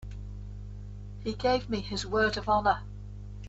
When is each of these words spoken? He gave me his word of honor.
He 1.23 1.33
gave 1.33 1.69
me 1.69 1.79
his 1.79 2.07
word 2.07 2.35
of 2.35 2.49
honor. 2.49 2.81